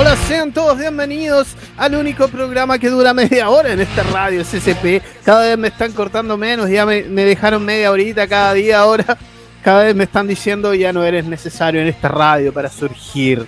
[0.00, 5.02] Hola, sean todos bienvenidos al único programa que dura media hora en esta radio CCP.
[5.24, 9.18] Cada vez me están cortando menos, ya me, dejaron media horita cada día ahora.
[9.60, 13.44] Cada vez me están diciendo ya no eres necesario en esta radio para surgir.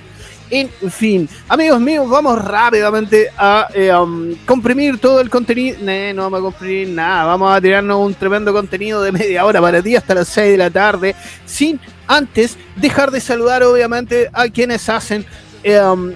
[0.50, 5.78] En fin, amigos míos, vamos rápidamente a eh, um, comprimir todo el contenido.
[5.80, 9.60] Nee, no vamos a comprimir nada, vamos a tirarnos un tremendo contenido de media hora
[9.60, 11.14] para ti hasta las 6 de la tarde,
[11.46, 11.78] sin
[12.08, 15.24] antes dejar de saludar obviamente a quienes hacen
[15.62, 16.10] eh, um,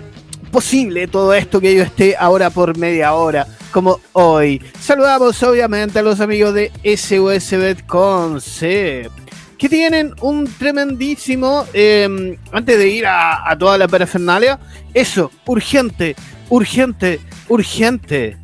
[0.55, 4.63] posible todo esto que yo esté ahora por media hora, como hoy.
[4.79, 9.11] Saludamos obviamente a los amigos de SOS Bet Concept
[9.59, 14.61] que tienen un tremendísimo, eh, antes de ir a, a, toda la parafernalia,
[14.93, 16.15] eso, urgente,
[16.49, 17.19] urgente,
[17.49, 18.37] urgente.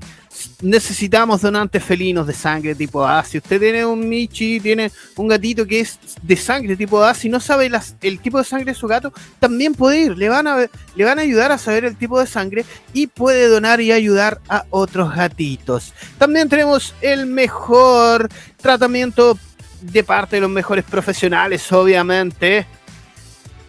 [0.63, 3.25] Necesitamos donantes felinos de sangre tipo A.
[3.25, 7.29] Si usted tiene un Michi, tiene un gatito que es de sangre tipo A, si
[7.29, 10.19] no sabe las, el tipo de sangre de su gato, también puede ir.
[10.19, 13.49] Le van, a, le van a ayudar a saber el tipo de sangre y puede
[13.49, 15.93] donar y ayudar a otros gatitos.
[16.19, 19.39] También tenemos el mejor tratamiento
[19.81, 22.67] de parte de los mejores profesionales, obviamente,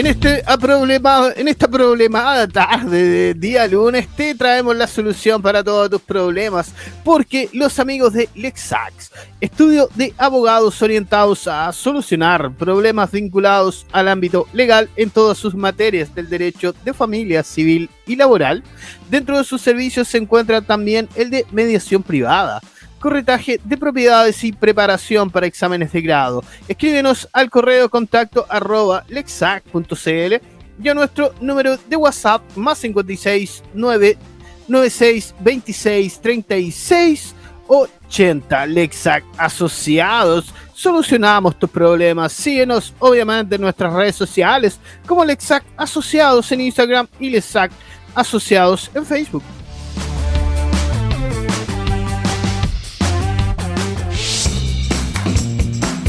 [0.00, 5.62] En, este problema, en esta problemada tarde de día lunes te traemos la solución para
[5.62, 6.72] todos tus problemas,
[7.04, 9.12] porque los amigos de Lexax,
[9.42, 16.14] estudio de abogados orientados a solucionar problemas vinculados al ámbito legal en todas sus materias
[16.14, 18.64] del derecho de familia, civil y laboral,
[19.10, 22.62] dentro de sus servicios se encuentra también el de mediación privada
[23.00, 26.44] corretaje de propiedades y preparación para exámenes de grado.
[26.68, 30.34] Escríbenos al correo contacto arroba lexac.cl
[30.82, 34.16] y a nuestro número de WhatsApp más 56 9
[34.68, 37.34] 96 26 36
[37.66, 40.52] 80 Lexac Asociados.
[40.74, 42.32] Solucionamos tus problemas.
[42.32, 47.70] Síguenos obviamente en nuestras redes sociales como Lexac Asociados en Instagram y Lexac
[48.14, 49.42] Asociados en Facebook.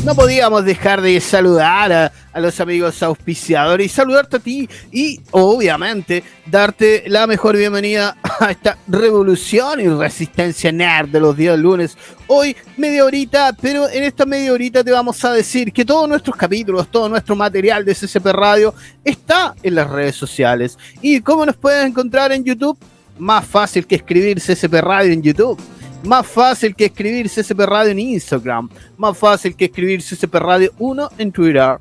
[0.04, 1.92] No podíamos dejar de saludar
[2.34, 8.78] a, los amigos auspiciadores saludarte a ti y obviamente darte la mejor bienvenida a esta
[8.88, 11.98] revolución y resistencia nerd de los días lunes.
[12.28, 16.36] Hoy media horita, pero en esta media horita te vamos a decir que todos nuestros
[16.36, 18.74] capítulos, todo nuestro material de CCP Radio
[19.04, 20.80] está en las redes sociales.
[21.02, 22.78] ¿Y cómo nos puedes encontrar en YouTube?
[23.20, 25.62] Más fácil que escribir CCP Radio en YouTube
[26.04, 28.70] más fácil que escribir CCP Radio en Instagram.
[28.98, 31.78] Más fácil que escribir CCP Radio 1 en Twitter.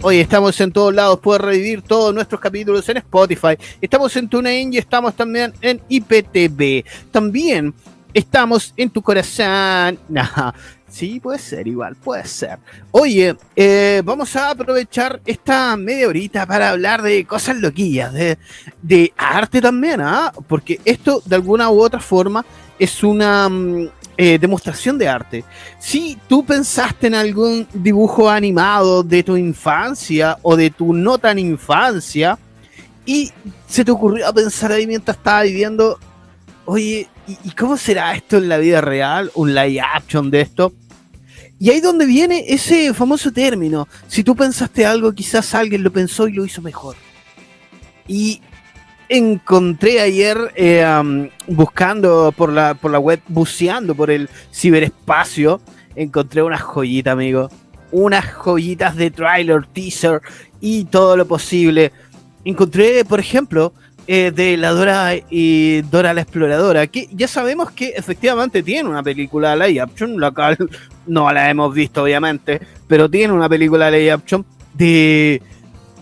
[0.00, 1.18] Hoy estamos en todos lados.
[1.20, 3.56] Puedes revivir todos nuestros capítulos en Spotify.
[3.80, 6.84] Estamos en TuneIn y estamos también en IPTV.
[7.10, 7.74] También
[8.12, 9.98] estamos en tu corazón.
[10.08, 10.52] Nah,
[10.88, 12.58] sí, puede ser igual, puede ser.
[12.90, 18.38] Oye, eh, vamos a aprovechar esta media horita para hablar de cosas loquillas, de,
[18.82, 20.32] de arte también, ¿ah?
[20.48, 22.44] Porque esto de alguna u otra forma
[22.82, 23.48] es una
[24.16, 25.44] eh, demostración de arte.
[25.78, 31.38] Si tú pensaste en algún dibujo animado de tu infancia o de tu no tan
[31.38, 32.36] infancia
[33.06, 33.30] y
[33.68, 35.96] se te ocurrió pensar ahí mientras estaba viviendo,
[36.64, 39.30] oye, ¿y, ¿y cómo será esto en la vida real?
[39.36, 40.72] Un live action de esto.
[41.60, 43.86] Y ahí donde viene ese famoso término.
[44.08, 46.96] Si tú pensaste algo, quizás alguien lo pensó y lo hizo mejor.
[48.08, 48.42] Y
[49.12, 55.60] encontré ayer eh, buscando por la, por la web, buceando por el ciberespacio,
[55.94, 57.50] encontré una joyita, amigo.
[57.90, 60.22] Unas joyitas de trailer, teaser
[60.62, 61.92] y todo lo posible.
[62.42, 63.74] Encontré, por ejemplo,
[64.06, 69.02] eh, de la Dora y Dora la Exploradora, que ya sabemos que efectivamente tiene una
[69.02, 70.56] película live action, la cual
[71.06, 75.42] no la hemos visto obviamente, pero tiene una película live action de...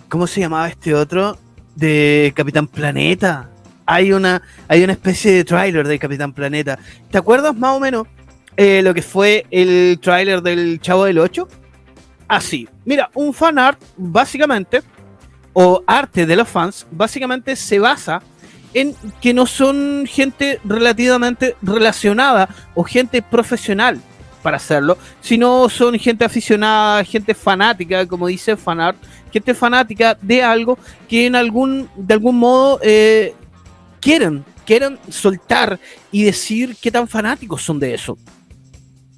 [0.09, 1.37] ¿Cómo se llamaba este otro?
[1.81, 3.49] De Capitán Planeta.
[3.87, 6.79] Hay una, hay una especie de tráiler de Capitán Planeta.
[7.11, 8.07] ¿Te acuerdas más o menos
[8.59, 11.49] eh, lo que fue el tráiler del Chavo del 8?
[12.29, 12.69] Así.
[12.85, 14.83] Mira, un fan art, básicamente,
[15.55, 18.21] o arte de los fans, básicamente se basa
[18.75, 24.03] en que no son gente relativamente relacionada o gente profesional
[24.43, 28.97] para hacerlo, sino son gente aficionada, gente fanática, como dice fanart,
[29.33, 30.79] gente fanática de algo
[31.09, 33.35] que en algún, de algún modo eh,
[34.01, 35.79] quieren, quieren soltar
[36.11, 38.19] y decir qué tan fanáticos son de eso.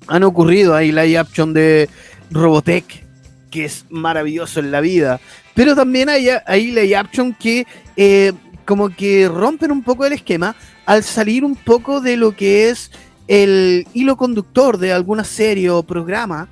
[0.08, 1.88] Han ocurrido ahí la action de
[2.30, 3.04] Robotech,
[3.50, 5.20] que es maravilloso en la vida,
[5.54, 6.26] pero también hay,
[6.72, 7.66] la action que
[7.96, 8.32] eh,
[8.64, 12.90] como que rompen un poco el esquema al salir un poco de lo que es
[13.32, 16.49] el hilo conductor de alguna serie o programa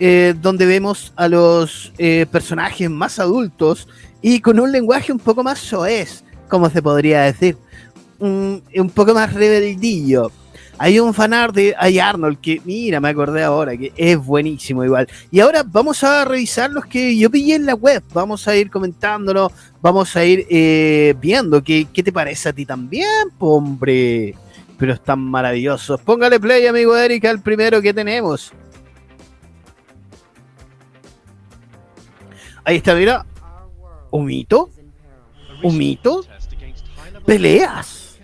[0.00, 3.86] eh, donde vemos a los eh, personajes más adultos
[4.20, 7.56] y con un lenguaje un poco más soez, como se podría decir,
[8.18, 8.60] un,
[8.92, 10.32] poco más rebeldillo.
[10.76, 15.06] Hay un fanart de hay Arnold que, mira, me acordé ahora, que es buenísimo igual.
[15.30, 18.02] Y ahora vamos a revisar los que yo pillé en la web.
[18.12, 22.66] Vamos a ir comentándolo, vamos a ir eh, viendo qué, qué te parece a ti
[22.66, 24.34] también, hombre
[24.78, 26.00] pero están maravillosos.
[26.00, 28.52] Póngale play, amigo Erika, el primero que tenemos.
[32.64, 33.26] Ahí está, mira.
[34.10, 34.70] Un mito.
[35.62, 36.24] Un mito.
[37.26, 38.18] Peleas.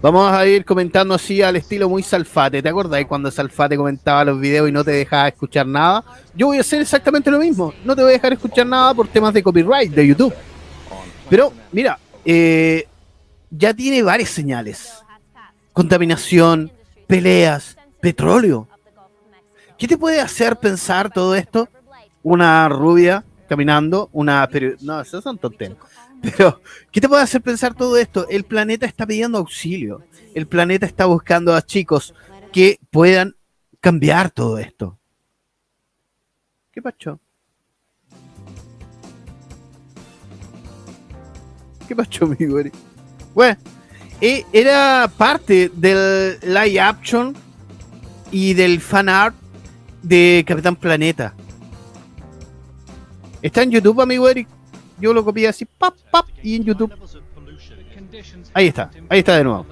[0.00, 2.62] Vamos a ir comentando así al estilo muy Salfate.
[2.62, 6.04] ¿Te acuerdas cuando Salfate comentaba los videos y no te dejaba escuchar nada?
[6.34, 7.74] Yo voy a hacer exactamente lo mismo.
[7.84, 10.34] No te voy a dejar escuchar nada por temas de copyright de YouTube.
[11.28, 12.86] Pero, mira, eh,
[13.50, 15.01] ya tiene varias señales
[15.72, 16.72] contaminación,
[17.06, 18.68] peleas, petróleo.
[19.78, 21.68] ¿Qué te puede hacer pensar todo esto?
[22.22, 24.48] Una rubia caminando, una...
[24.80, 25.78] No, esos son tonteros.
[26.22, 26.60] Pero,
[26.92, 28.28] ¿qué te puede hacer pensar todo esto?
[28.28, 30.04] El planeta está pidiendo auxilio.
[30.34, 32.14] El planeta está buscando a chicos
[32.52, 33.34] que puedan
[33.80, 34.98] cambiar todo esto.
[36.70, 37.18] ¿Qué pacho?
[41.88, 42.70] ¿Qué pacho, mi güey?
[43.34, 43.58] Bueno,
[44.22, 47.34] e, era parte del live action
[48.30, 49.34] y del fan art
[50.00, 51.34] de Capitán Planeta.
[53.42, 54.46] Está en YouTube, amigo Eric.
[55.00, 56.92] Yo lo copié así, pap, pap, y en YouTube.
[58.54, 59.66] Ahí está, ahí está de nuevo.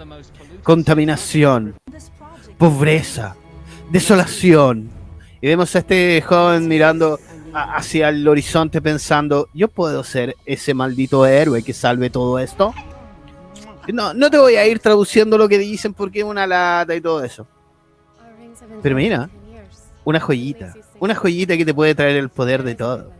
[0.64, 1.76] Contaminación,
[2.58, 3.37] pobreza,
[3.93, 4.91] desolación.
[5.41, 7.20] Y vemos a este joven mirando
[7.55, 12.75] hacia el horizonte pensando, yo puedo ser ese maldito héroe que salve todo esto.
[13.88, 17.00] No, no te voy a ir traduciendo lo que dicen porque es una lata y
[17.00, 17.46] todo eso.
[18.82, 19.28] Pero mira,
[20.04, 20.74] una joyita.
[20.98, 23.10] Una joyita que te puede traer el poder de todo.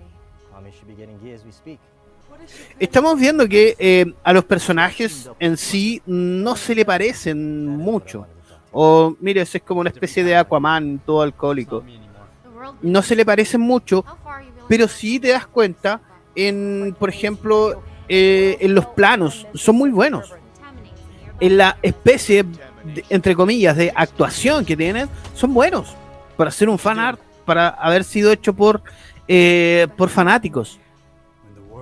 [2.79, 8.27] Estamos viendo que eh, a los personajes en sí no se le parecen mucho.
[8.73, 11.83] O, mire, es como una especie de Aquaman todo alcohólico.
[12.83, 14.05] No se le parecen mucho,
[14.69, 16.01] pero sí te das cuenta
[16.35, 19.47] en, por ejemplo, eh, en los planos.
[19.55, 20.35] Son muy buenos
[21.41, 22.45] en la especie,
[23.09, 25.95] entre comillas, de actuación que tienen, son buenos
[26.37, 28.83] para hacer un fan art, para haber sido hecho por,
[29.29, 30.79] eh, por fanáticos.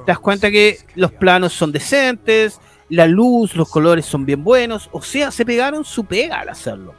[0.05, 4.89] Te das cuenta que los planos son decentes, la luz, los colores son bien buenos,
[4.93, 6.95] o sea, se pegaron su pega al hacerlo.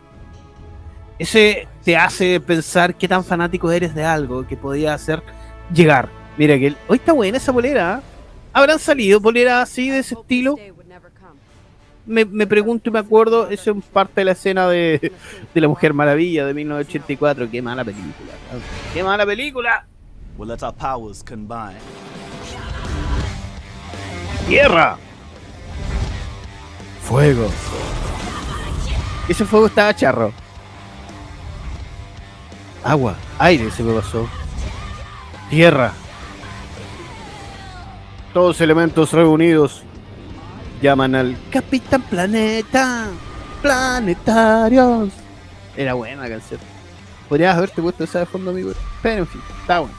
[1.18, 5.22] Ese te hace pensar qué tan fanático eres de algo que podía hacer
[5.74, 6.10] llegar.
[6.38, 7.96] Mira que hoy está buena esa bolera.
[7.96, 8.02] ¿ah?
[8.54, 10.56] ¿Habrán salido boleras así de ese estilo?
[12.10, 15.12] Me, pregunto y me acuerdo, eso es parte de la escena de,
[15.54, 17.50] de La Mujer Maravilla de 1984.
[17.52, 18.34] Qué mala película.
[18.94, 19.86] Qué mala película.
[24.48, 24.98] Tierra.
[27.04, 27.50] Fuego.
[29.28, 30.34] Ese fuego estaba charro.
[32.84, 34.28] Agua, aire se me pasó.
[35.50, 35.94] Tierra.
[38.34, 39.84] Todos elementos reunidos
[40.82, 43.08] llaman al Capitán Planeta,
[43.62, 45.10] Planetarios.
[45.76, 46.60] Era buena la canción.
[47.28, 48.72] Podrías haberte puesto esa de fondo, amigo.
[49.02, 49.96] Pero en fin, está bueno.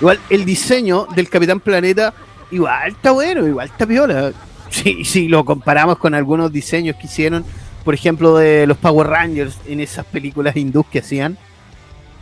[0.00, 2.14] Igual el diseño del Capitán Planeta,
[2.50, 4.32] igual está bueno, igual está piola.
[4.70, 7.44] Si, si lo comparamos con algunos diseños que hicieron,
[7.84, 11.36] por ejemplo, de los Power Rangers en esas películas hindús que hacían,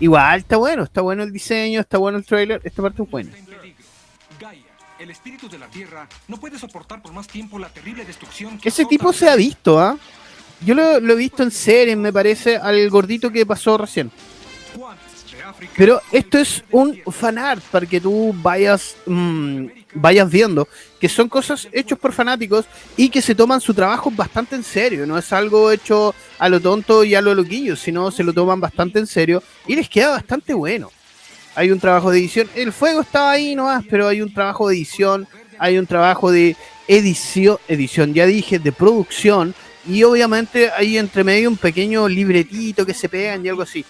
[0.01, 3.31] igual está bueno, está bueno el diseño, está bueno el trailer, esta parte es buena.
[4.99, 8.85] El espíritu de la Tierra no puede soportar por más tiempo la terrible destrucción Ese
[8.85, 9.97] tipo se ha visto, ¿ah?
[10.61, 14.11] Yo lo, lo, he visto en series, me parece, al gordito que pasó recién.
[15.77, 20.69] Pero esto es un fanart para que tú vayas, mmm, vayas viendo
[21.01, 22.67] que son cosas hechas por fanáticos
[22.97, 25.07] y que se toman su trabajo bastante en serio.
[25.07, 28.61] No es algo hecho a lo tonto y a lo loquillo, sino se lo toman
[28.61, 30.91] bastante en serio y les queda bastante bueno
[31.59, 32.49] hay un trabajo de edición.
[32.55, 35.27] El fuego estaba ahí nomás, pero hay un trabajo de edición,
[35.59, 36.55] hay un trabajo de
[36.87, 39.57] edición, edición, ya dije, de producción.
[39.85, 43.85] Y obviamente hay entre medio un pequeño libretito que se pegan y algo así.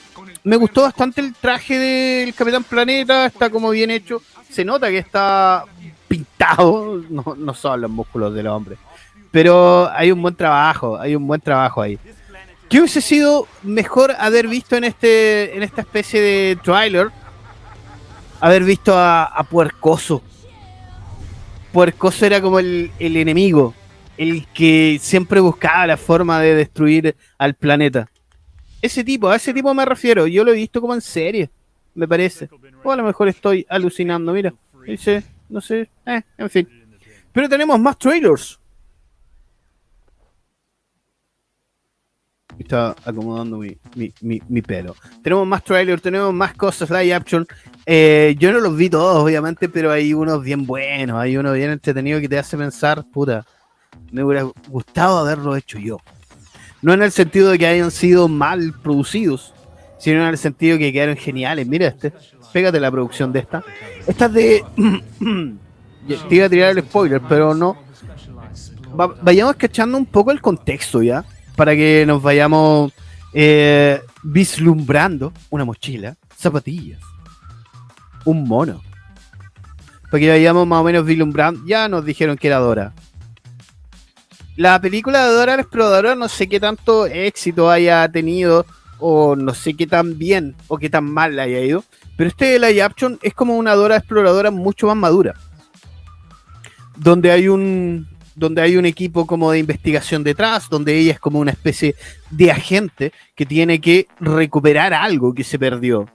[0.45, 4.23] Me gustó bastante el traje del Capitán Planeta, está como bien hecho.
[4.49, 5.65] Se nota que está
[6.09, 8.79] pintado, no, no son los músculos del hombre.
[9.31, 11.99] Pero hay un buen trabajo, hay un buen trabajo ahí.
[12.71, 17.11] ¿Qué hubiese sido mejor haber visto en este en esta especie de trailer?
[18.41, 20.23] Haber visto a, Puercoso.
[21.73, 23.75] Puercoso era como el, enemigo,
[24.17, 28.09] el que siempre buscaba la forma de destruir al planeta.
[28.81, 30.27] Ese tipo, a ese tipo me refiero.
[30.27, 31.51] Yo lo he visto como en serie,
[31.95, 32.49] me parece.
[32.85, 34.55] O a lo mejor estoy alucinando, mira.
[35.49, 36.69] No sé, eh, en fin.
[37.33, 38.58] Pero tenemos más trailers.
[42.59, 44.97] Está acomodando mi, mi, mi, pelo.
[45.23, 47.47] Tenemos más trailers, tenemos más cosas live action.
[47.87, 51.71] Eh, yo no los vi todos, obviamente, pero hay unos bien buenos, hay uno bien
[51.71, 53.47] entretenido que te hace pensar, puta,
[54.11, 55.99] me hubiera gustado haberlo hecho yo.
[56.83, 59.55] No en el sentido de que hayan sido mal producidos,
[59.99, 61.67] sino en el sentido de que quedaron geniales.
[61.67, 62.13] Mira este,
[62.53, 63.65] pégate la producción de esta.
[64.07, 64.65] Esta es de...
[66.29, 67.77] te iba a tirar el spoiler, pero no.
[69.23, 71.25] vayamos cachando un poco el contexto ya
[71.59, 72.93] para que nos vayamos
[73.33, 77.01] eh, vislumbrando una mochila, zapatillas,
[78.25, 78.81] un mono.
[80.09, 81.61] Para que vayamos más o menos vislumbrando.
[81.67, 82.93] Ya nos dijeron que era Dora.
[84.55, 88.65] La película de Dora la exploradora no sé qué tanto éxito haya tenido
[89.01, 91.85] o no sé qué tan bien o qué tan mal le haya ido.
[92.17, 95.35] Pero este live action es como una Dora exploradora mucho más madura.
[96.97, 98.07] Donde hay un,
[98.39, 101.97] donde hay un equipo como de investigación detrás, donde ella es como una especie
[102.31, 106.07] de agente que tiene que recuperar algo que se perdió.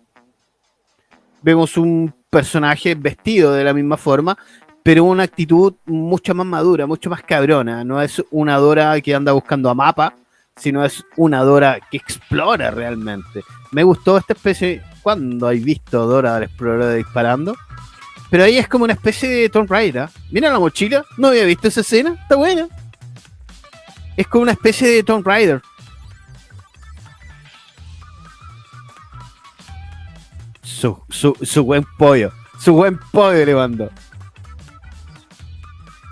[1.41, 4.37] Vemos un personaje vestido de la misma forma,
[4.81, 7.83] pero una actitud mucho más madura, mucho más cabrona.
[7.83, 10.15] No es una Dora que anda buscando a mapa,
[10.55, 13.43] sino es una Dora que explora realmente.
[13.71, 14.81] Me gustó esta especie.
[15.01, 17.55] ¿Cuándo hay visto Dora la exploradora disparando?
[18.33, 20.09] Pero ahí es como una especie de Tomb Raider.
[20.31, 21.05] Mira la mochila.
[21.17, 22.17] No había visto esa escena.
[22.19, 22.67] Está buena.
[24.17, 25.61] Es como una especie de Tomb Raider.
[30.63, 32.31] Su, su, su buen pollo.
[32.59, 33.91] Su buen pollo le mando.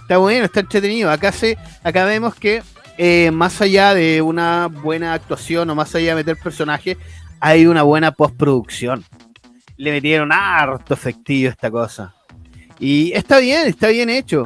[0.04, 1.10] Está bueno, está entretenido.
[1.10, 2.62] Acá, se, acá vemos que
[3.00, 7.00] eh, más allá de una buena actuación o más allá de meter personajes,
[7.40, 9.04] hay una buena postproducción
[9.82, 12.14] le metieron harto efectivo esta cosa.
[12.80, 14.46] Y está bien, está bien hecho.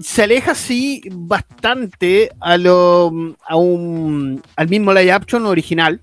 [0.00, 6.00] Se aleja sí bastante a lo a un al mismo live action original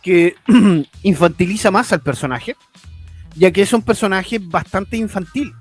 [0.00, 0.36] que
[1.02, 2.54] infantiliza más al personaje,
[3.34, 5.52] ya que es un personaje bastante infantil.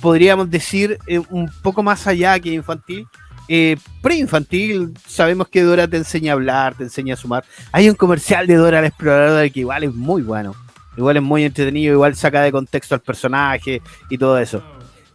[0.00, 3.06] Podríamos decir eh, un poco más allá que infantil,
[3.54, 7.44] eh, pre-infantil, sabemos que Dora te enseña a hablar, te enseña a sumar.
[7.70, 10.54] Hay un comercial de Dora la exploradora que igual es muy bueno.
[10.96, 14.62] Igual es muy entretenido, igual saca de contexto al personaje y todo eso.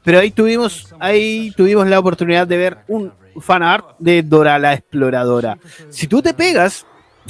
[0.03, 4.75] Pero ahí tuvimos, ahí tuvimos la oportunidad de ver un fan art de Dora la
[4.75, 5.57] exploradora.
[5.89, 6.85] Si tú te pegas,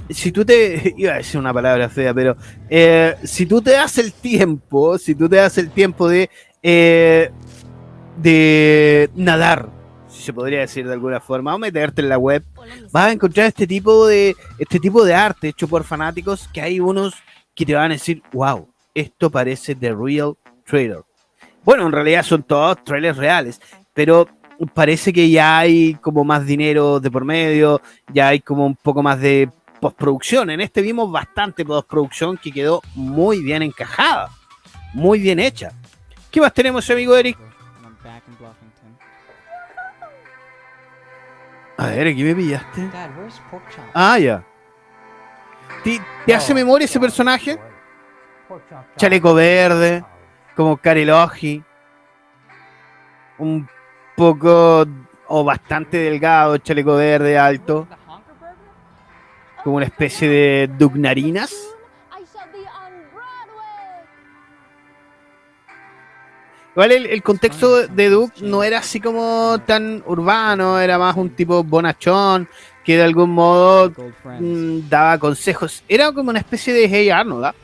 [0.10, 2.36] si tú te, iba a decir una palabra fea, pero
[2.70, 6.30] eh, si tú te das el tiempo, si tú te das el tiempo de,
[6.62, 7.32] eh,
[8.18, 9.77] de nadar
[10.28, 12.44] se podría decir de alguna forma, o meterte en la web,
[12.92, 16.82] vas a encontrar este tipo de este tipo de arte hecho por fanáticos que hay
[16.82, 17.16] unos
[17.56, 21.02] que te van a decir, wow, esto parece The Real Trailer.
[21.64, 23.62] Bueno, en realidad son todos trailers reales,
[23.94, 24.28] pero
[24.74, 27.82] parece que ya hay como más dinero de por medio,
[28.14, 30.50] ya hay como un poco más de postproducción.
[30.50, 34.30] En este vimos bastante postproducción que quedó muy bien encajada,
[34.94, 35.72] muy bien hecha.
[36.30, 37.47] ¿Qué más tenemos, amigo Eric?
[41.78, 42.90] A ver, aquí me pillaste.
[43.94, 44.44] Ah, ya.
[45.84, 47.60] ¿Te, hace memoria ese personaje?
[48.96, 50.04] chaleco verde,
[50.56, 51.64] como Karelogi,
[53.38, 53.68] un
[54.16, 54.86] poco
[55.28, 57.88] o bastante delgado, chaleco verde alto,
[59.64, 61.77] como una especie de dugnarinas.
[66.78, 71.32] Igual el, el contexto de Duke no era así como tan urbano, era más un
[71.32, 72.48] tipo bonachón
[72.86, 73.92] que de algún modo
[74.40, 75.84] mm, daba consejos.
[75.90, 77.56] Era como una especie de Hey Arnold, ¿ah?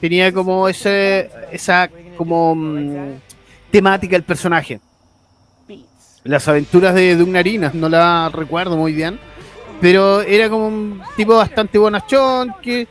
[0.00, 3.14] Tenía como ese, esa como mm,
[3.72, 4.78] temática el personaje.
[6.22, 9.18] Las aventuras de Doug Narinas, no la recuerdo muy bien,
[9.80, 12.86] pero era como un tipo bastante bonachón que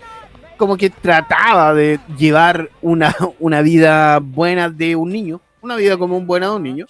[0.58, 6.18] como que trataba de llevar una, una vida buena de un niño, una vida como
[6.18, 6.86] un buena de un niño.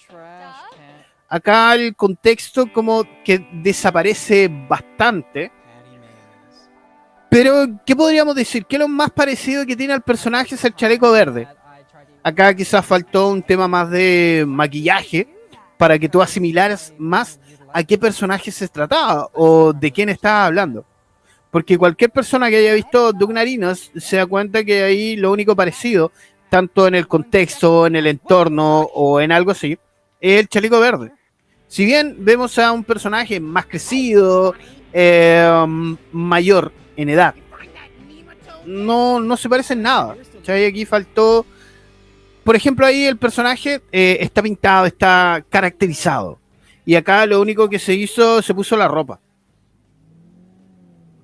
[1.28, 5.52] Acá el contexto como que desaparece bastante.
[7.30, 8.66] Pero, ¿qué podríamos decir?
[8.66, 11.48] ¿Qué es lo más parecido que tiene al personaje es el chaleco verde?
[12.24, 15.28] Acá quizás faltó un tema más de maquillaje
[15.78, 17.40] para que tú asimilaras más
[17.74, 20.86] a qué personaje se trataba o de quién estaba hablando.
[21.52, 25.56] Porque cualquier persona que haya visto Doug Narinos se da cuenta que ahí lo único
[25.56, 26.12] parecido,
[26.50, 29.78] tanto en el contexto, en el entorno o en algo así,
[30.20, 31.12] es el chaleco verde.
[31.68, 34.54] Si bien vemos a un personaje más crecido,
[34.94, 35.66] eh,
[36.12, 37.36] mayor en edad,
[38.66, 40.16] no, no se parece en nada.
[40.48, 41.46] Aquí faltó
[42.46, 46.40] por ejemplo, ahí el personaje eh, está pintado, está caracterizado.
[46.86, 49.20] Y acá lo único que se hizo, se puso la ropa.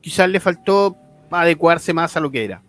[0.02, 0.98] Quizás le faltó
[1.30, 2.64] adecuarse más a lo que era.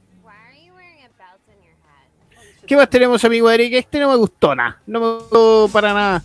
[2.66, 3.72] ¿Qué más tenemos, amigo Eric?
[3.74, 4.80] Este no me gustó nada.
[4.86, 6.24] No me gustó para nada.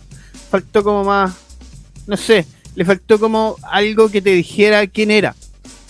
[0.50, 1.34] Faltó como más.
[2.06, 2.46] No sé.
[2.76, 5.34] Le faltó como algo que te dijera quién era.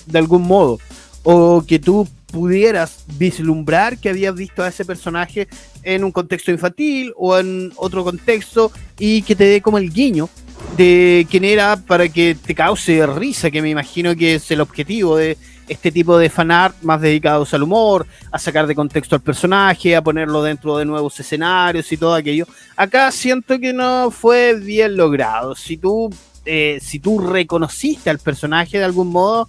[0.06, 0.78] De algún modo.
[1.22, 5.48] O que tú pudieras vislumbrar que habías visto a ese personaje
[5.82, 10.28] en un contexto infantil o en otro contexto y que te dé como el guiño
[10.76, 15.16] de quién era para que te cause risa, que me imagino que es el objetivo
[15.16, 19.94] de este tipo de fanart más dedicados al humor, a sacar de contexto al personaje,
[19.94, 22.46] a ponerlo dentro de nuevos escenarios y todo aquello.
[22.76, 25.54] Acá siento que no fue bien logrado.
[25.54, 26.12] Si tú,
[26.44, 29.48] eh, si tú reconociste al personaje de algún modo,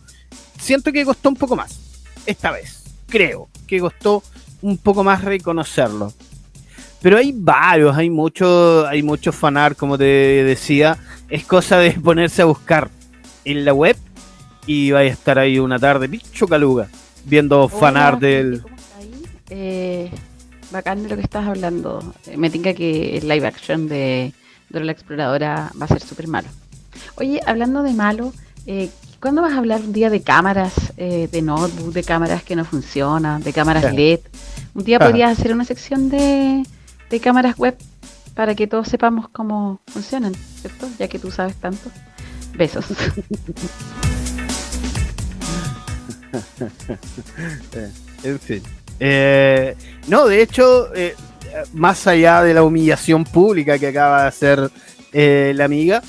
[0.60, 1.80] siento que costó un poco más
[2.26, 2.84] esta vez.
[3.08, 4.24] Creo que costó
[4.62, 6.14] un poco más reconocerlo.
[7.02, 10.98] Pero hay varios, hay muchos, hay muchos fanart, como te decía.
[11.30, 12.90] Es cosa de ponerse a buscar
[13.46, 13.96] en la web
[14.66, 16.90] y vaya a estar ahí una tarde, bicho caluga,
[17.26, 18.64] viendo fanart del.
[19.50, 20.12] Eh,
[20.72, 22.14] bacán de lo que estás hablando.
[22.28, 24.34] Eh, me tinca que el live action de
[24.70, 26.48] Dora la Exploradora va a ser súper malo.
[27.16, 28.34] Oye, hablando de malo,
[28.66, 32.56] eh, ¿Cuándo vas a hablar un día de cámaras, eh, de notebook, de cámaras que
[32.56, 34.22] no funcionan, de cámaras LED?
[34.74, 36.64] Un día podrías hacer una sección de,
[37.22, 37.76] cámaras web
[38.34, 40.88] para que todos sepamos cómo funcionan, ¿cierto?
[40.98, 41.92] Ya que tú sabes tanto.
[42.56, 42.86] Besos.
[48.24, 48.64] en fin.
[49.00, 49.76] Eh,
[50.08, 51.16] no, de hecho, eh,
[51.74, 54.72] más allá de la humillación pública que acaba de hacer
[55.12, 56.04] la amiga,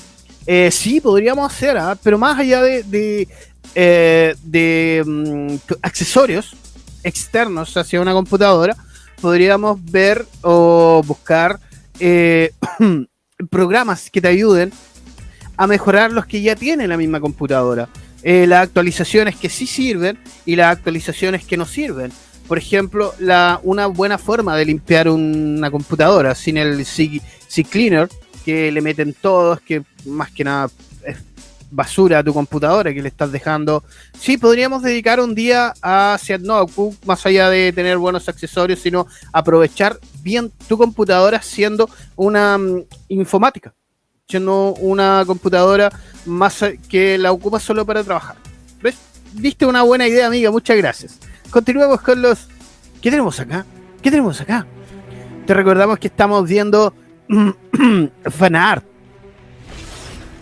[0.45, 1.97] eh, sí, podríamos hacer, ¿ah?
[2.01, 3.27] pero más allá de, de,
[3.75, 6.55] eh, mm, accesorios
[7.03, 8.75] externos hacia una computadora,
[9.21, 11.59] podríamos ver o buscar
[11.99, 12.53] eh,
[13.49, 14.71] programas que te ayuden
[15.57, 17.87] a mejorar los que ya tiene la misma computadora.
[18.23, 22.11] Las actualizaciones que sí sirven y las actualizaciones que no sirven.
[22.47, 28.09] Por ejemplo, la, una buena forma de limpiar una computadora sin el C-Cleaner
[28.43, 30.69] que le meten todos, que más que nada
[31.05, 31.17] es
[31.71, 33.83] basura a tu computadora que le estás dejando.
[34.19, 39.97] Sí, podríamos dedicar un día a Notebook, más allá de tener buenos accesorios, sino aprovechar
[40.21, 43.73] bien tu computadora siendo una mm, informática,
[44.31, 45.91] siendo una computadora
[46.25, 48.37] más que la ocupas solo para trabajar.
[48.81, 48.97] ¿Ves?
[49.33, 51.19] Viste una buena idea, amiga, muchas gracias.
[51.49, 52.47] Continuemos con los...
[53.01, 53.65] ¿Qué tenemos acá?
[54.01, 54.65] ¿Qué tenemos acá?
[55.45, 56.93] Te recordamos que estamos viendo
[58.29, 58.85] fanart.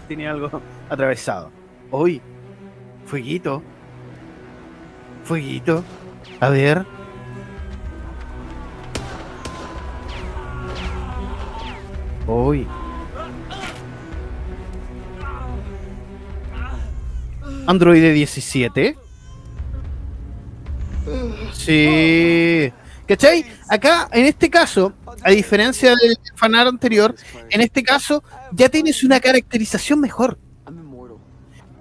[0.08, 1.52] Tiene algo atravesado.
[1.91, 2.21] Hoy,
[3.06, 3.63] fueguito.
[5.23, 5.84] Fueguito.
[6.39, 6.86] A ver.
[12.28, 12.67] Hoy.
[17.69, 18.97] Android 17.
[21.53, 22.73] Sí.
[23.08, 23.45] ¿Cachai?
[23.69, 27.13] Acá, en este caso, a diferencia del fanar anterior,
[27.51, 30.39] en este caso ya tienes una caracterización mejor.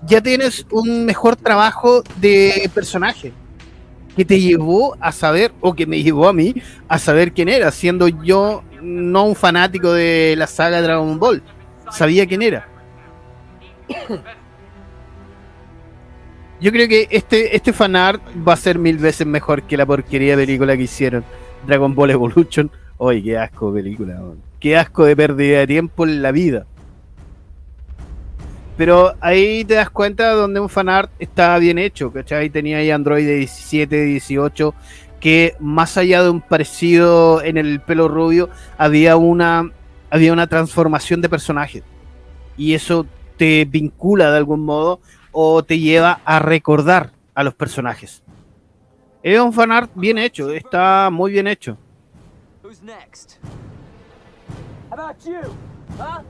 [0.07, 3.33] Ya tienes un mejor trabajo de personaje.
[4.14, 6.53] que te llevó a saber, o que me llevó a mí,
[6.88, 11.42] a saber quién era, siendo yo no un fanático de la saga Dragon Ball.
[11.92, 12.68] Sabía quién era.
[16.61, 20.37] Yo creo que este, este fanart va a ser mil veces mejor que la porquería
[20.37, 21.25] de película que hicieron.
[21.66, 22.71] Dragon Ball Evolution.
[22.97, 24.21] Oye, qué asco de película.
[24.59, 26.66] Qué asco de pérdida de tiempo en la vida.
[28.77, 32.51] Pero ahí te das cuenta donde un fanart está bien hecho, ¿cachai?
[32.51, 34.75] Tenía ahí Android de 17, 18,
[35.21, 39.71] que más allá de un parecido en el pelo rubio, había una,
[40.11, 41.83] había una transformación de personaje.
[42.57, 45.01] Y eso te vincula de algún modo
[45.40, 48.24] o te lleva a recordar a los personajes.
[49.22, 51.79] Es un fanart bien hecho, está muy bien hecho.
[52.64, 53.38] Who's next?
[54.90, 55.55] How about you?
[55.96, 56.22] Huh?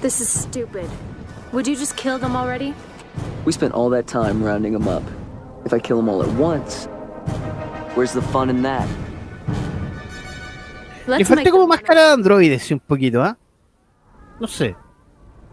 [0.00, 0.88] This is stupid.
[1.52, 2.72] Would you just kill them already?
[3.44, 5.02] We spent all that time rounding them up.
[5.66, 6.86] If I kill them all at once,
[7.94, 8.88] where's the fun in that?
[11.06, 13.36] Le falta como them más cara de androides, un poquito, ¿ah?
[14.40, 14.74] No sé.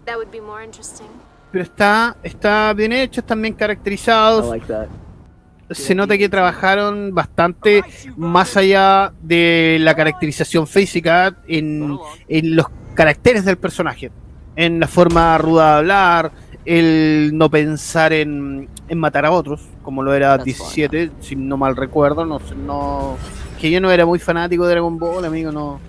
[0.05, 1.07] That would be more interesting.
[1.51, 4.49] Pero está, está bien hecho, están bien I caracterizados.
[4.49, 4.87] like that.
[5.69, 7.83] Se nota que trabajaron bastante
[8.17, 14.11] más allá de la caracterización física en, en los caracteres del personaje.
[14.55, 16.31] En la forma ruda de hablar,
[16.65, 20.89] el no pensar en, en matar a otros, como lo era That's fine.
[20.89, 22.25] 17, si no mal recuerdo.
[22.25, 23.17] No, sé, no,
[23.59, 25.79] que yo no era muy fanático de Dragon Ball, amigo, no.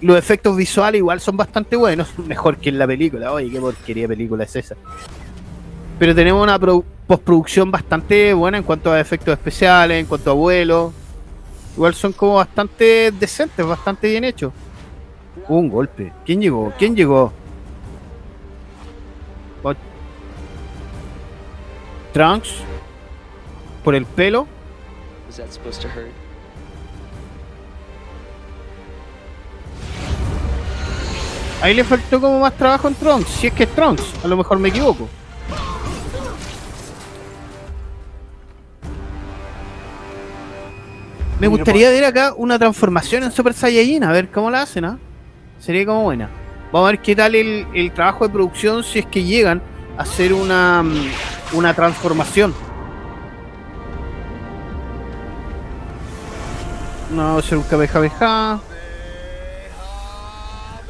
[0.00, 3.32] Los efectos visuales igual son bastante buenos, mejor que en la película.
[3.32, 4.74] Oye, qué porquería película es esa.
[5.98, 10.34] Pero tenemos una produ- postproducción bastante buena en cuanto a efectos especiales, en cuanto a
[10.34, 10.92] vuelo.
[11.76, 14.52] Igual son como bastante decentes, bastante bien hechos.
[15.48, 16.12] Un golpe.
[16.24, 16.72] ¿Quién llegó?
[16.78, 17.32] ¿Quién llegó?
[22.12, 22.50] Trunks.
[23.84, 24.46] Por el pelo.
[25.26, 26.10] Was that supposed to hurt?
[31.62, 33.28] Ahí le faltó como más trabajo en Trunks.
[33.28, 34.24] Si es que es Trunks.
[34.24, 35.08] A lo mejor me equivoco.
[41.38, 44.98] Me gustaría ver acá una transformación en Super Saiyajin, a ver cómo la hacen, ¿ah?
[45.58, 46.28] Sería como buena.
[46.70, 49.62] Vamos a ver qué tal el, el trabajo de producción si es que llegan
[49.96, 51.10] a hacer una, mm,
[51.54, 52.54] una transformación.
[57.10, 58.60] No, ser un Kamehameha.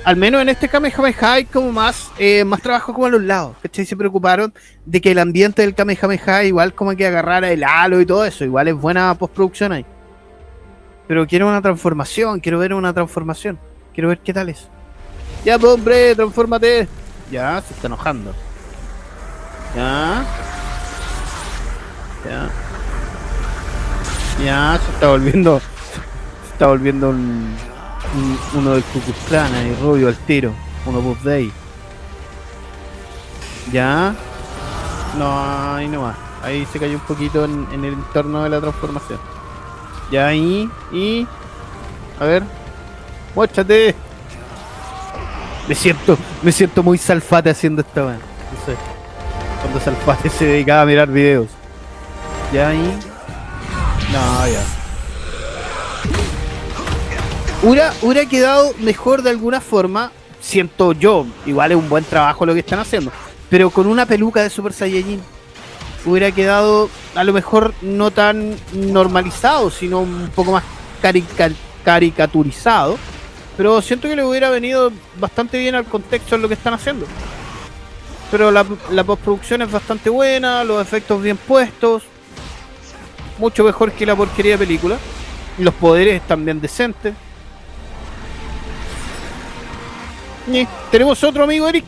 [0.05, 3.57] Al menos en este Kamehameha hay como más, eh, más trabajo como a los lados.
[3.63, 3.85] ¿cachai?
[3.85, 4.53] Se preocuparon
[4.87, 8.45] de que el ambiente del Kamehameha igual como que agarrara el halo y todo eso.
[8.45, 9.85] Igual es buena postproducción ahí.
[11.07, 13.59] Pero quiero una transformación, quiero ver una transformación.
[13.93, 14.69] Quiero ver qué tal es.
[15.45, 16.89] Ya, pues, hombre, transfórmate.
[17.31, 18.35] Ya, se está enojando.
[19.77, 20.25] Ya.
[22.25, 22.51] Ya.
[24.45, 25.61] Ya, se está volviendo.
[26.47, 27.57] Se está volviendo un,
[28.17, 30.53] un- uno del Klux Klan ahí, rubio al tiro.
[30.87, 31.53] Uno Buff Day.
[33.73, 34.15] Ya.
[35.19, 36.17] No, ahí no más.
[36.43, 39.19] Ahí se cayó un poquito en, el entorno de la transformación.
[40.11, 40.71] Ya ahí.
[40.93, 41.27] Y.
[42.19, 42.43] A ver.
[43.35, 43.95] Muéstrate.
[45.69, 48.03] Me siento, me siento muy salfate haciendo esta.
[48.03, 48.11] No
[48.67, 48.77] sé.
[49.61, 51.49] Cuando salfate se dedicaba a mirar videos.
[52.53, 52.99] Ya ahí.
[54.13, 54.80] No, ya.
[57.63, 62.55] Hubiera, hubiera quedado mejor de alguna forma, siento yo, igual es un buen trabajo lo
[62.55, 63.13] que están haciendo,
[63.51, 65.21] pero con una peluca de Super Saiyajin
[66.07, 70.65] hubiera quedado a lo mejor no tan normalizado, sino un poco más
[71.03, 71.51] carica-
[71.85, 72.99] caricaturizado,
[73.59, 77.05] pero siento que le hubiera venido bastante bien al contexto en lo que están haciendo.
[78.31, 82.05] Pero la, la postproducción es bastante buena, los efectos bien puestos,
[83.39, 84.97] mucho mejor que la porquería de película.
[85.59, 87.13] Los poderes bien decentes.
[90.91, 91.85] Tenemos otro amigo, Eric.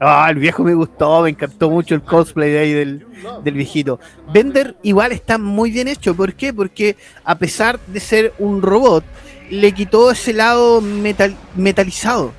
[0.00, 3.06] ah, el viejo me gustó, me encantó mucho el cosplay de ahí del,
[3.42, 4.00] del viejito.
[4.32, 6.54] Bender igual está muy bien hecho, ¿por qué?
[6.54, 9.04] Porque a pesar de ser un robot,
[9.50, 12.32] le quitó ese lado metal, metalizado.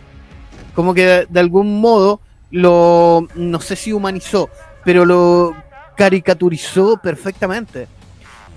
[0.75, 4.49] Como que de, algún modo lo, no sé si humanizó,
[4.83, 5.55] pero lo
[5.97, 7.87] caricaturizó perfectamente.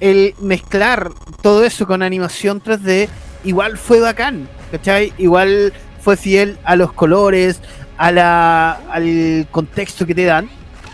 [0.00, 1.10] El mezclar
[1.42, 3.08] todo eso con animación 3D
[3.44, 5.12] igual fue bacán, ¿cachai?
[5.18, 7.60] Igual fue fiel a los colores,
[7.96, 10.48] a la, al contexto que te dan.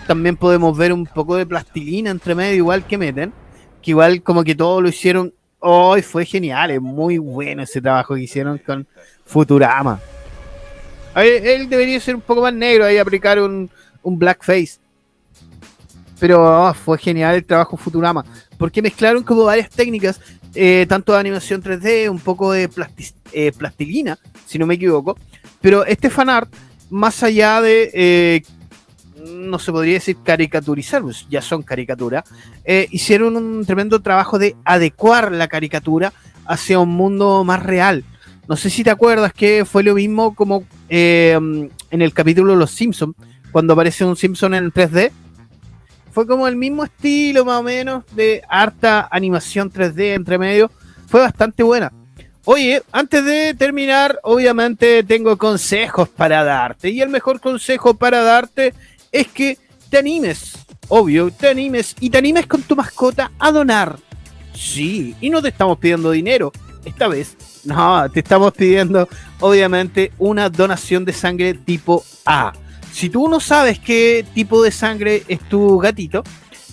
[0.06, 3.32] También podemos ver un poco de plastilina entre medio, igual que meten.
[3.82, 5.32] Que igual como que todo lo hicieron.
[5.60, 8.86] Hoy fue genial, es muy bueno ese trabajo que hicieron con
[9.24, 10.00] Futurama.
[11.16, 13.70] Él debería ser un poco más negro ahí, aplicar un,
[14.02, 14.78] un blackface.
[16.18, 18.24] Pero oh, fue genial el trabajo Futurama.
[18.58, 20.20] Porque mezclaron como varias técnicas,
[20.54, 22.68] eh, tanto de animación 3D, un poco de
[23.32, 25.18] eh, plastilina, si no me equivoco.
[25.60, 26.52] Pero este fanart,
[26.90, 28.42] más allá de, eh,
[29.24, 32.24] no se podría decir caricaturizar, pues ya son caricaturas,
[32.64, 36.12] eh, hicieron un tremendo trabajo de adecuar la caricatura
[36.46, 38.04] hacia un mundo más real.
[38.50, 42.72] No sé si te acuerdas que fue lo mismo como eh, en el capítulo Los
[42.72, 43.14] Simpsons,
[43.52, 45.12] cuando aparece un Simpson en 3D.
[46.10, 50.68] Fue como el mismo estilo, más o menos, de harta animación 3D entre medio.
[51.06, 51.92] Fue bastante buena.
[52.44, 56.90] Oye, antes de terminar, obviamente tengo consejos para darte.
[56.90, 58.74] Y el mejor consejo para darte
[59.12, 59.58] es que
[59.90, 60.58] te animes.
[60.88, 63.96] Obvio, te animes y te animes con tu mascota a donar.
[64.52, 66.50] Sí, y no te estamos pidiendo dinero.
[66.84, 69.08] Esta vez, no, te estamos pidiendo,
[69.40, 72.52] obviamente, una donación de sangre tipo A.
[72.92, 76.22] Si tú no sabes qué tipo de sangre es tu gatito,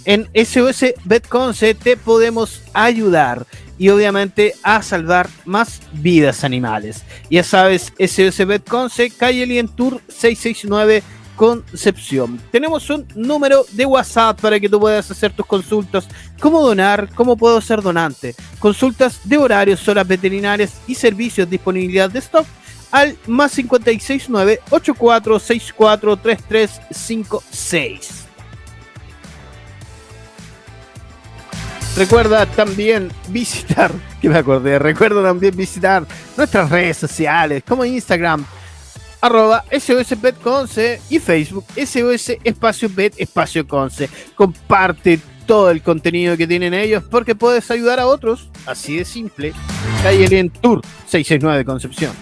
[0.05, 3.45] en SOS Betconce te podemos ayudar
[3.77, 7.03] y obviamente a salvar más vidas animales.
[7.29, 11.03] Ya sabes, SOS Betconce, calle Lientour 669
[11.37, 12.41] Concepción.
[12.51, 16.07] Tenemos un número de WhatsApp para que tú puedas hacer tus consultas,
[16.41, 22.19] cómo donar, cómo puedo ser donante, consultas de horarios, horas veterinarias y servicios, disponibilidad de
[22.19, 22.45] stock
[22.91, 28.27] al más 569 8464 3356.
[31.97, 38.45] Recuerda también visitar, que me acordé, recuerda también visitar nuestras redes sociales como Instagram,
[39.21, 44.09] arroba SOSBetConce y Facebook SOS Espacio Bet Espacio Conce.
[44.35, 49.53] Comparte todo el contenido que tienen ellos porque puedes ayudar a otros, así de simple.
[50.03, 52.13] Calle en Tour 669 Concepción.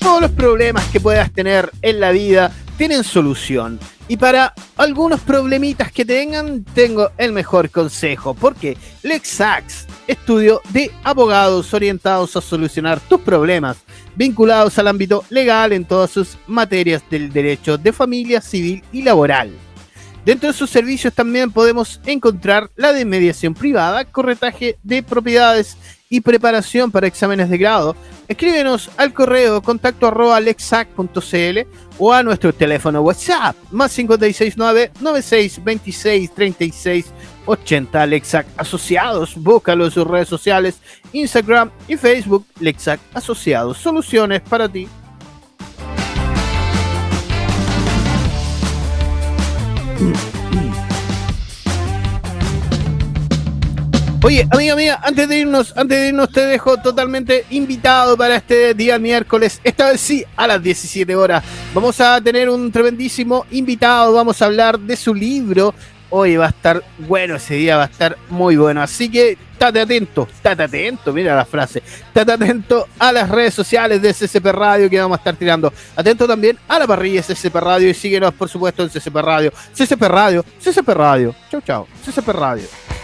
[0.00, 3.78] Todos los problemas que puedas tener en la vida tienen solución.
[4.06, 8.32] Y para algunos problemitas que tengan, tengo el mejor consejo.
[8.32, 13.78] Porque Lexax, estudio de abogados orientados a solucionar tus problemas
[14.14, 19.50] vinculados al ámbito legal en todas sus materias del derecho de familia, civil y laboral.
[20.24, 25.76] Dentro de sus servicios también podemos encontrar la de mediación privada, corretaje de propiedades
[26.08, 27.96] y preparación para exámenes de grado.
[28.28, 31.58] Escríbenos al correo contacto arroba lexac.cl
[31.98, 37.06] o a nuestro teléfono WhatsApp más 569 9626 36
[37.46, 39.34] 80 Lexac Asociados.
[39.36, 40.80] Búscalo en sus redes sociales,
[41.12, 43.78] Instagram y Facebook Lexac Asociados.
[43.78, 44.88] Soluciones para ti.
[54.28, 58.74] Oye, amiga mía, antes de irnos, antes de irnos te dejo totalmente invitado para este
[58.74, 61.42] día miércoles, esta vez sí, a las 17 horas.
[61.72, 65.74] Vamos a tener un tremendísimo invitado, vamos a hablar de su libro.
[66.10, 68.82] Hoy va a estar bueno ese día, va a estar muy bueno.
[68.82, 71.82] Así que estate atento, estate atento, mira la frase.
[71.86, 75.72] Estate atento a las redes sociales de CCP Radio que vamos a estar tirando.
[75.96, 79.52] Atento también a la parrilla CCP Radio y síguenos por supuesto en CCP Radio.
[79.72, 81.34] CCP Radio, CCP Radio.
[81.50, 81.86] Chau, chau.
[82.04, 82.97] CCP Radio.